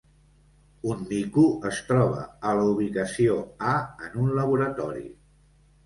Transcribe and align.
Un 0.93 1.03
mico 1.11 1.43
es 1.73 1.83
troba 1.91 2.25
a 2.31 2.55
la 2.63 2.65
ubicació 2.73 3.39
A 3.77 3.79
en 4.09 4.21
un 4.27 4.37
laboratori. 4.43 5.11